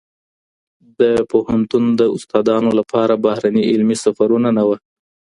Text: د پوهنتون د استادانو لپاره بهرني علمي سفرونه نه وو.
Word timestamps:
د 0.99 1.01
پوهنتون 1.31 1.83
د 1.99 2.01
استادانو 2.15 2.69
لپاره 2.79 3.13
بهرني 3.25 3.63
علمي 3.71 3.97
سفرونه 4.03 4.49
نه 4.57 4.63
وو. 4.67 4.75